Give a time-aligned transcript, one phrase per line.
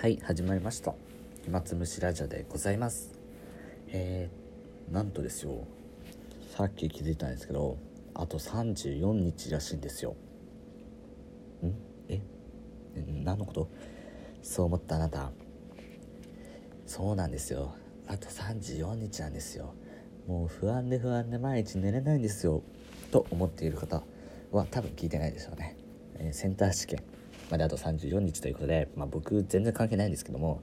[0.00, 0.94] はい始まりました。
[1.44, 3.18] 暇つぶしラジオでございます。
[3.88, 5.64] えー、なんとですよ。
[6.56, 7.76] さっき気づいたんですけど
[8.14, 10.14] あと34日らしいんですよ。
[11.64, 11.72] ん？
[12.08, 12.20] え？
[13.24, 13.68] 何のこと？
[14.40, 15.32] そう思ったあなた。
[16.86, 17.74] そうなんですよ。
[18.06, 19.74] あと34日なんですよ。
[20.28, 22.62] もう不安で不安で毎日寝れないんですよ。
[23.10, 24.04] と思っている方
[24.52, 25.76] は多分聞いてないでしょうね、
[26.20, 27.02] えー、センター試験。
[27.50, 30.60] まであと34日ということで、まあ、僕全然関係ないんですけども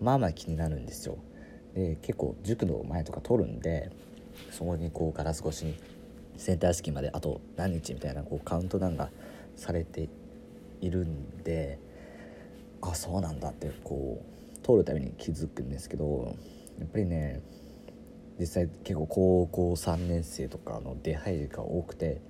[0.00, 1.16] まあまあ気になるんですよ。
[1.74, 3.90] で結構塾の前とか取るんで
[4.50, 5.74] そこにこうガラス越しに
[6.36, 9.10] センター試験まであと何日みたいなこうカウントダウンが
[9.56, 10.08] されて
[10.80, 11.78] いるんで
[12.80, 16.34] あそうなんだってこう通るために気づくんですけど
[16.78, 17.40] やっぱりね
[18.38, 22.20] 実際結構高校3年生とかの出入りが多くて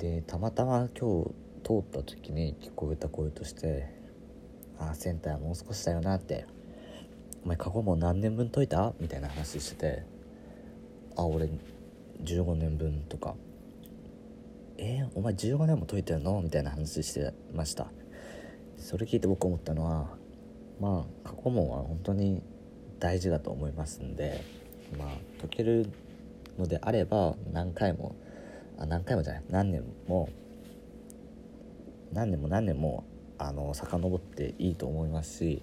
[0.00, 1.30] でたまたま今日
[1.62, 3.86] 通った時に聞こえた声として
[4.80, 6.46] 「あセンターもう少しだよな」って
[7.44, 10.02] 「お前過去も何年分解いた?」みたいな話してて
[11.16, 11.50] 「あ俺
[12.24, 13.36] 15年分」とか
[14.78, 17.92] 「えー、お前15年も解いてるの?」みたいな話してました
[18.78, 20.16] それ聞いて僕思ったのは
[20.80, 22.40] まあ過去問は本当に
[22.98, 24.40] 大事だと思いますんで
[24.98, 25.08] まあ
[25.42, 25.90] 解ける
[26.58, 28.14] のであれば何回も
[28.80, 29.42] あ何回もじゃない。
[29.48, 30.28] 何年も。
[32.12, 33.04] 何年も何年も
[33.38, 35.62] あの遡っていいと思いますし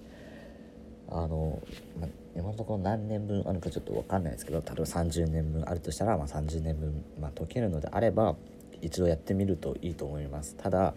[1.10, 1.62] あの、
[2.00, 8.34] ま、今のところ何年分あるかちょっと分かんないですけど例えば30年分あるとしたら、まあ、30年分、まあ、解けるのであれば
[8.80, 10.54] 一度やってみるといいと思います。
[10.56, 10.94] ただ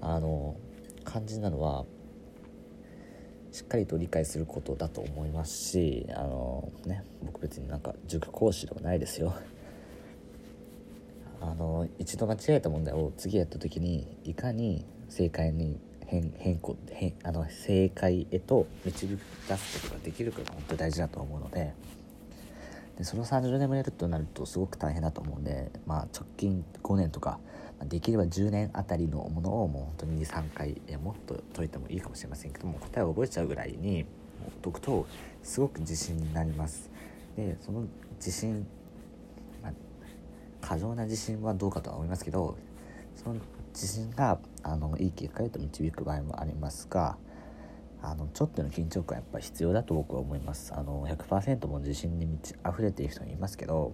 [0.00, 0.56] あの
[1.06, 1.84] 肝心なのは
[3.50, 9.34] しっかりと理解することだと思いますしあのね僕別になんか塾講師ではないですよ。
[11.46, 21.74] あの一度間違えた問題を次やった時にいかに正解に変変更変あの正解へと導き出すことができるかが本当に大事だと思うので
[22.96, 27.38] でその30年もやるとなるとすごく大変だと思うんで、まあ、直近5年とか
[27.84, 34.06] できれば10年あたりのものをもう本当に23回もっと解いてもいいかもしれませんけども答えを覚えちゃうぐらいに
[34.62, 35.06] 解くと
[35.42, 36.90] すごく自信になります。
[37.36, 37.84] でその
[38.16, 38.66] 自信
[40.64, 42.56] 過剰な自信はどうかとは思いますけど
[43.14, 43.36] その
[43.74, 47.18] 自信があのいい結果へと導く場合もありますが
[48.02, 50.74] あのちょっとの緊張感やっぱ必要だと僕は思います。
[50.74, 53.92] あの100%も自信に満ち溢れている人もいますけど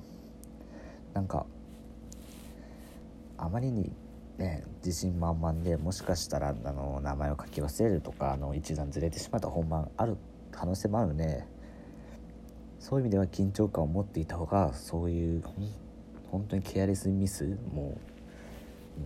[1.12, 1.46] なんか
[3.36, 3.92] あまりに
[4.38, 10.16] ね自信満々でもしかしたらあの名前を書き忘れるとかあの一段ずれてしまった本番ある
[10.52, 11.44] 可能性もあるので
[12.78, 15.68] そういう意味では緊張感を持っていた方がそういう本
[16.30, 17.96] 本当にケアレスミスも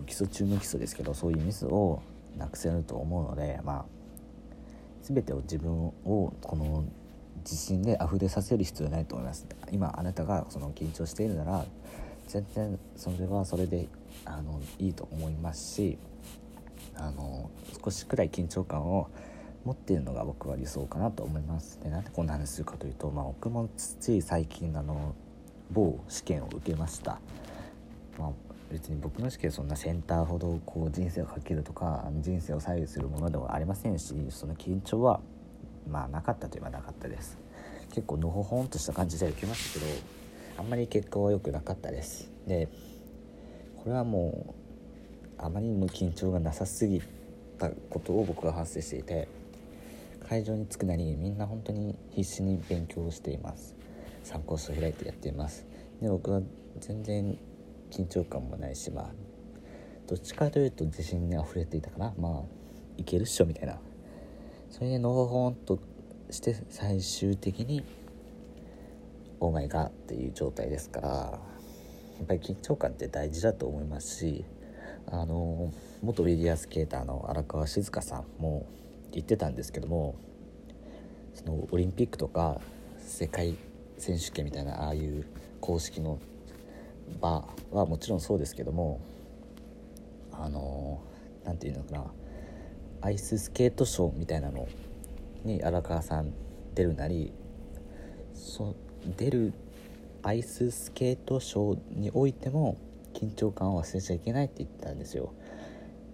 [0.01, 2.01] う基礎中の基礎ですけどそういうミスを
[2.37, 3.85] なくせると思うのでまあ
[5.01, 6.83] 全てを自分をこの
[7.43, 9.45] 自信で溢れさせる必要ないと思います。
[9.71, 11.65] 今あなたがその緊張しているなら
[12.27, 13.87] 全然それはそれで
[14.25, 15.97] あのいいと思いますし
[16.95, 17.51] あの
[17.83, 19.09] 少しくらい緊張感を
[19.63, 21.79] 持っているのが僕は理想かなと思います。
[21.83, 25.13] でなんでこんな話するかというと、まあ、僕もつい最近あの
[25.71, 27.19] 某試験を受けました、
[28.17, 28.29] まあ、
[28.71, 35.19] 別に僕の試験そんなセンターほどこう人生をかけるとか人生を左右するものではありませんしその緊張は
[35.89, 37.37] まあなかったといえばなかったです。
[37.91, 39.91] 結構のほほんとした感じで受けましたけど
[40.57, 42.29] あんまり結果は良くなかったです。
[42.47, 42.67] で
[43.77, 44.55] これはも
[45.39, 47.01] うあまりにも緊張がなさすぎ
[47.57, 49.27] たことを僕は発生していて
[50.27, 53.74] 会場に着くなりみんな本当に必死に勉強しています。
[54.25, 55.65] 参考書を開いてやっています。
[56.01, 56.41] で僕は
[56.79, 57.37] 全然
[57.91, 59.09] 緊張感もないしまあ
[60.07, 62.13] どっちかというと自信にあふれていたかな。
[62.17, 62.41] まあ
[62.97, 63.79] いけるっしょみたいな。
[64.69, 65.79] それでのほほんと
[66.31, 67.83] して最終的に
[69.39, 71.39] オーマイガーっていう状態ですからや
[72.23, 74.43] っぱり緊張感って大事だと思いますし
[75.07, 75.71] あの
[76.01, 78.65] 元フィギュアスケーターの荒川静香さんも
[79.11, 80.15] 言ってたんですけども
[81.33, 82.59] そのオリンピックとか
[82.97, 83.55] 世界
[83.97, 85.25] 選手権みたいなああいう
[85.61, 86.19] 公式の
[87.21, 88.99] 場はもちろんそうですけども
[90.31, 91.01] あの
[91.43, 92.05] 何て言うのかな
[93.01, 94.67] アイススケートショーみたいなの
[95.43, 96.33] に荒川さん
[96.73, 97.31] 出るなり
[98.33, 98.75] そ
[99.17, 99.53] 出る
[100.23, 102.77] アイススケートショーにおいても
[103.13, 105.33] 緊張感を忘れちゃいけないって言ったんですよ。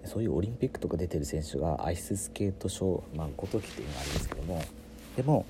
[0.04, 4.62] そういうオリンピックとか出てる選手がアイススケートショーまあごときっていうのがありますけども
[5.16, 5.46] でも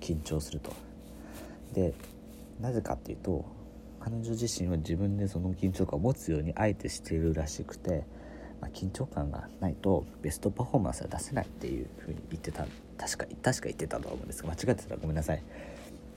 [0.00, 0.72] 緊張すると。
[1.72, 1.94] で
[2.60, 3.44] なぜかっていうと
[4.00, 8.04] 彼女自身は自分でその緊張感を持つようにあえてしているらしくて
[8.64, 12.66] まあ、緊張感がないとベストパフォーマンスは出せないっていうふうに言ってた。
[12.96, 15.42] 確か確か言ってたとは思うんですが間違ってたらごめんなさい。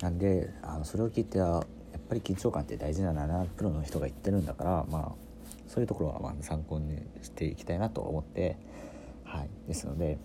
[0.01, 1.63] なんであのそれを聞いてやっ
[2.07, 5.11] ぱり緊張感って大事なんだなプロの人が言ってるんだからまあ
[5.67, 8.55] そういうところはまあ参考にしていきたいなと思って
[9.25, 9.49] はい。
[9.67, 10.17] ですので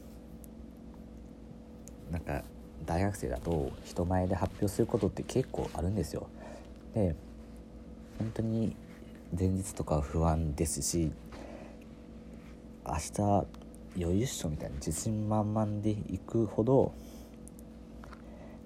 [2.13, 2.45] なんか
[2.85, 6.29] 大学生だと人前で発表することって結構あるんですよ。
[6.95, 7.15] で
[8.19, 8.77] 本当に
[9.39, 11.11] 前日とか不安ですし
[12.87, 13.47] 明日
[13.97, 16.93] 余裕っしょみたいな自信満々でいくほど、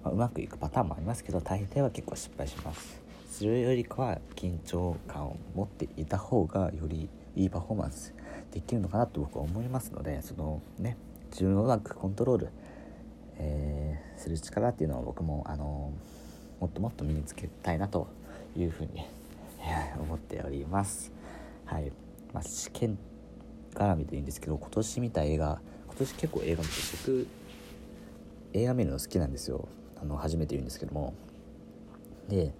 [0.03, 3.01] まあ、うまくいくパターンもありますけど大抵は結構失敗します。
[3.29, 8.15] それよりかは緊張感を持っていた方がよりいいパフォーマンス
[8.51, 10.97] できるのかなと僕は思いますのでそのね
[11.31, 12.49] 自分をうまくコントロール、
[14.17, 15.93] する力っていうのは僕もあの
[16.59, 18.07] もっともっと身につけたいなと
[18.55, 19.05] いうふうに
[19.99, 21.11] 思っております。
[21.65, 21.91] はい、
[22.33, 22.97] まあ、試験
[23.73, 26.75] 絡みでいいんですけど今年見た映画今年結構映画見て
[27.05, 27.27] 僕
[28.53, 29.67] 映画見るの好きなんですよ。
[29.99, 31.13] あの初めて言うんですけども。
[32.27, 32.53] で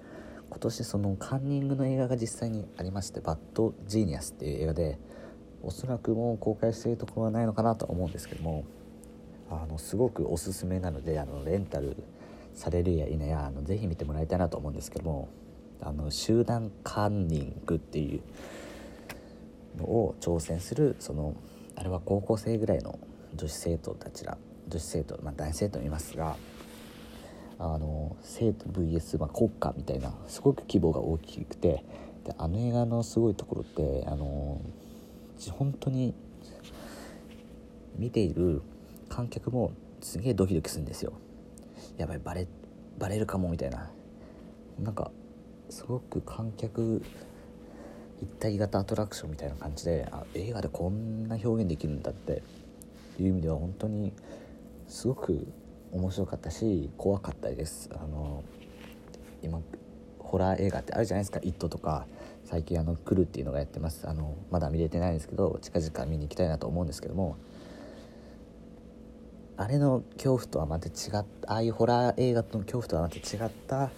[0.49, 4.97] 今年そのカンニングの映画が実際にありまして「バッド・ジーニアス」っていう映画で
[5.61, 8.63] おそらくもう公開しているところはないのかなと思うんですけども
[9.49, 11.95] あのすごくおすすめなのであのレンタル
[12.53, 15.29] されるや否やあのぜひ見てもらいたいなと思うんですけども
[15.81, 18.21] あの集団カンニングっていう
[19.77, 21.35] のを挑戦するその
[21.75, 22.99] あれは高校生ぐらいの
[23.35, 26.35] 女子生徒たちら女子生徒、まあ、男子生徒もいますが
[27.59, 31.83] あの生徒 VS、まあ、国家みたいなすごく規模が大きくて
[32.25, 34.61] であの映画のすごいところってあの
[35.51, 36.13] 本当に
[37.97, 38.61] 見ている
[39.09, 39.71] 観客も
[40.01, 41.13] すげえドキドキするんですよ。
[41.97, 42.47] やばいバレ
[42.97, 43.89] バレるかもみたいな。
[44.79, 45.11] なんか
[45.69, 47.01] すごく観客
[48.21, 52.41] 一体型アトラクションみたいな感じであ映画でこんな表現できるんだって。
[53.19, 54.13] いう意味では本当に
[54.87, 55.47] すごく
[55.91, 57.89] 面白かったし怖かったです。
[57.93, 58.43] あの
[59.41, 59.59] 今
[60.19, 62.05] ホラー映画ってあるじゃないですか「イット!」とか
[62.43, 64.07] 最近あの「来る」っていうのがやってます。
[64.07, 67.37] あのまだ見れてないんですけど近々見に行きたいなと思うんですけども。
[69.57, 70.93] あれの恐怖とはまた違っ
[71.41, 73.89] たああいうホラー映画の恐怖とはまた違った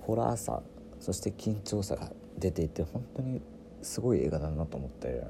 [0.00, 0.62] ホラーさ
[1.00, 3.42] そして緊張さが出ていて本当に
[3.82, 5.24] すごい映画だなと思って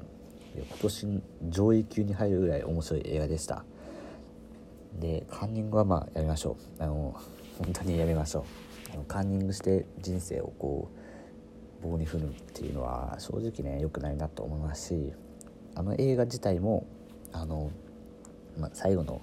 [0.55, 3.63] 今年上位級に入るぐらい面白い映画でした。
[4.99, 6.83] でカンニングはまあやめましょう。
[6.83, 7.15] あの
[7.57, 8.45] 本当にやめましょ
[8.89, 8.93] う。
[8.93, 10.89] あのカンニングして人生をこ
[11.81, 15.13] う棒に振るっていうのは正直ね良くないなと思いますし
[15.75, 16.85] あの映画自体も
[17.31, 17.71] あの、
[18.59, 19.21] まあ、最後の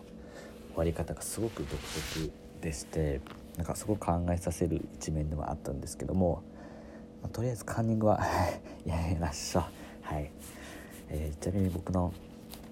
[0.78, 2.30] 割り方がすごく独特
[2.62, 3.20] でして
[3.56, 6.42] なんかすごく考えさせる一面でもあったんですけども
[7.22, 8.20] まあ、とりあえずカンニングは
[8.84, 9.64] やめましょう。
[10.02, 10.30] はい、
[11.08, 12.12] えー、ちなみに僕の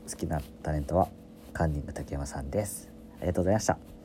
[0.09, 1.09] 好きなタレントは
[1.53, 2.89] カンニング竹山さんです。
[3.19, 3.96] ありがとうございました。